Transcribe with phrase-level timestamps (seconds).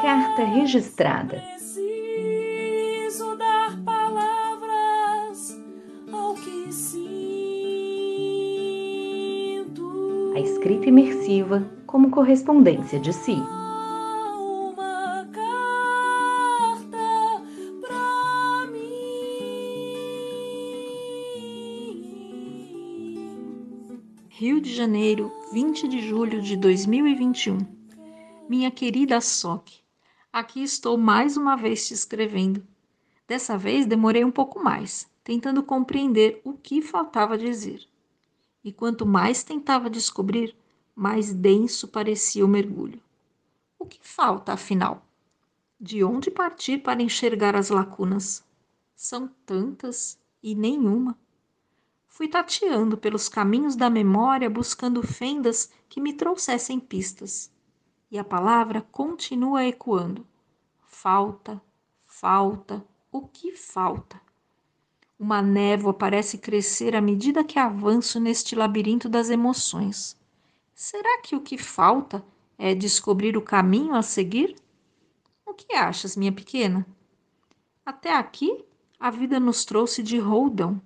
[0.00, 1.42] Carta Registrada.
[1.56, 5.60] Preciso dar palavras
[6.12, 7.02] ao que sinto.
[10.36, 13.42] A escrita imersiva como correspondência de si.
[14.38, 16.96] Uma carta
[17.80, 18.78] pra mim.
[24.28, 27.75] Rio de Janeiro, 20 de julho de 2021.
[28.48, 29.80] Minha querida Soque,
[30.32, 32.64] aqui estou mais uma vez te escrevendo.
[33.26, 37.84] Dessa vez demorei um pouco mais, tentando compreender o que faltava dizer.
[38.62, 40.54] E quanto mais tentava descobrir,
[40.94, 43.00] mais denso parecia o mergulho.
[43.76, 45.04] O que falta, afinal?
[45.80, 48.44] De onde partir para enxergar as lacunas?
[48.94, 51.18] São tantas e nenhuma.
[52.06, 57.50] Fui tateando pelos caminhos da memória buscando fendas que me trouxessem pistas.
[58.10, 60.26] E a palavra continua ecoando.
[60.82, 61.60] Falta,
[62.06, 64.20] falta, o que falta?
[65.18, 70.16] Uma névoa parece crescer à medida que avanço neste labirinto das emoções.
[70.74, 72.24] Será que o que falta
[72.58, 74.54] é descobrir o caminho a seguir?
[75.44, 76.86] O que achas, minha pequena?
[77.84, 78.64] Até aqui,
[79.00, 80.80] a vida nos trouxe de roldão,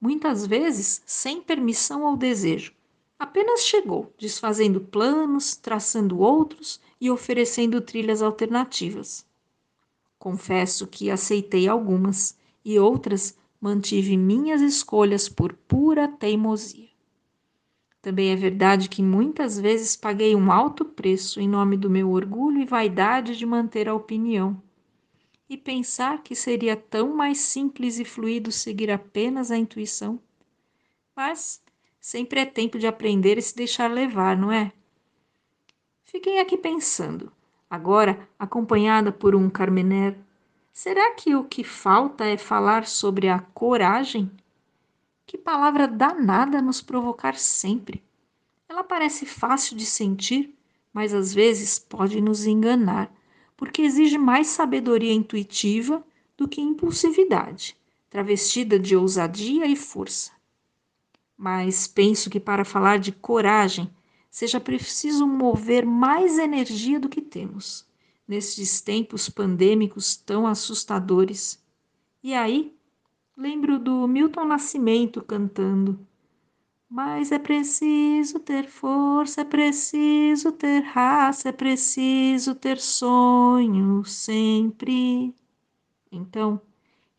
[0.00, 2.74] muitas vezes sem permissão ou desejo.
[3.18, 9.26] Apenas chegou, desfazendo planos, traçando outros e oferecendo trilhas alternativas.
[10.18, 16.88] Confesso que aceitei algumas e outras mantive minhas escolhas por pura teimosia.
[18.00, 22.60] Também é verdade que muitas vezes paguei um alto preço em nome do meu orgulho
[22.60, 24.62] e vaidade de manter a opinião.
[25.50, 30.20] E pensar que seria tão mais simples e fluido seguir apenas a intuição.
[31.16, 31.60] Mas
[32.00, 34.72] sempre é tempo de aprender e se deixar levar, não é?
[36.04, 37.30] Fiquei aqui pensando,
[37.68, 40.16] agora acompanhada por um Carmener.
[40.72, 44.30] Será que o que falta é falar sobre a coragem?
[45.26, 48.02] Que palavra danada nos provocar sempre.
[48.68, 50.54] Ela parece fácil de sentir,
[50.92, 53.12] mas às vezes pode nos enganar,
[53.56, 56.02] porque exige mais sabedoria intuitiva
[56.36, 57.76] do que impulsividade,
[58.08, 60.37] travestida de ousadia e força.
[61.38, 63.88] Mas penso que para falar de coragem
[64.30, 67.86] seja preciso mover mais energia do que temos
[68.26, 71.64] nestes tempos pandêmicos tão assustadores.
[72.22, 72.76] E aí
[73.40, 76.04] Lembro do Milton Nascimento cantando.
[76.90, 85.32] Mas é preciso ter força, é preciso ter raça, é preciso ter sonho sempre.
[86.10, 86.60] Então,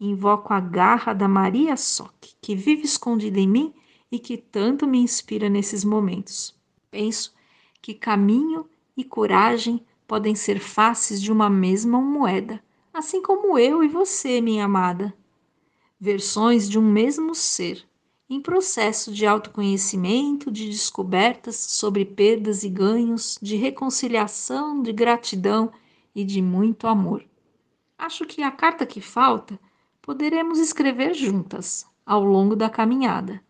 [0.00, 3.74] invoco a garra da Maria Soque, que vive escondida em mim
[4.10, 6.54] e que tanto me inspira nesses momentos.
[6.90, 7.34] Penso
[7.82, 12.62] que caminho e coragem podem ser faces de uma mesma moeda,
[12.92, 15.14] assim como eu e você, minha amada
[15.98, 17.84] versões de um mesmo ser,
[18.28, 25.72] em processo de autoconhecimento, de descobertas sobre perdas e ganhos, de reconciliação, de gratidão
[26.14, 27.24] e de muito amor.
[27.96, 29.58] Acho que a carta que falta
[30.02, 33.42] poderemos escrever juntas, ao longo da caminhada,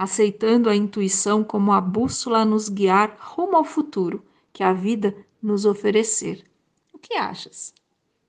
[0.00, 5.14] aceitando a intuição como a bússola a nos guiar rumo ao futuro que a vida
[5.42, 6.42] nos oferecer.
[6.90, 7.74] O que achas?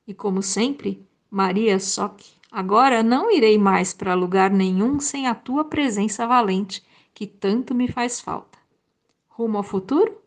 [0.06, 2.30] E como sempre, Maria Sock.
[2.52, 6.84] Agora não irei mais para lugar nenhum sem a tua presença valente,
[7.14, 8.60] que tanto me faz falta.
[9.30, 10.18] Rumo ao futuro?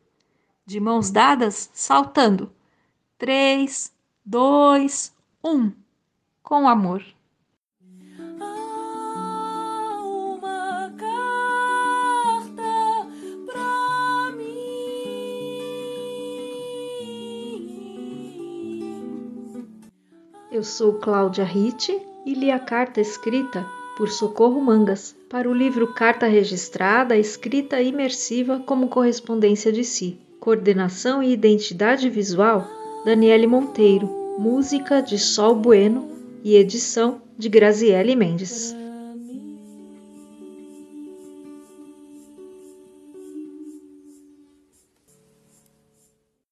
[0.65, 2.50] De mãos dadas, saltando.
[3.19, 3.93] Três,
[4.25, 5.71] dois, um.
[6.43, 7.05] Com amor.
[20.54, 25.93] Eu sou Cláudia Ritt e li a carta escrita por Socorro Mangas para o livro
[25.94, 30.17] Carta Registrada, escrita imersiva como correspondência de si.
[30.38, 32.69] Coordenação e identidade visual:
[33.05, 34.06] Daniele Monteiro.
[34.38, 36.08] Música de Sol Bueno
[36.44, 38.76] e edição de Graziele Mendes.